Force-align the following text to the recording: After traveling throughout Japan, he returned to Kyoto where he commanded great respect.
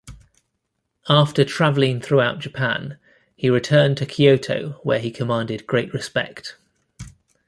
After 1.09 1.45
traveling 1.45 2.01
throughout 2.01 2.39
Japan, 2.39 2.97
he 3.35 3.51
returned 3.51 3.97
to 3.97 4.07
Kyoto 4.07 4.79
where 4.81 4.97
he 4.97 5.11
commanded 5.11 5.67
great 5.67 5.93
respect. 5.93 6.57